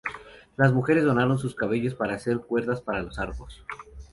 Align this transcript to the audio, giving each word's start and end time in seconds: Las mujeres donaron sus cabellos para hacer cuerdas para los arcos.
Las 0.57 0.73
mujeres 0.73 1.03
donaron 1.03 1.37
sus 1.37 1.53
cabellos 1.53 1.93
para 1.93 2.15
hacer 2.15 2.39
cuerdas 2.39 2.81
para 2.81 3.03
los 3.03 3.19
arcos. 3.19 3.63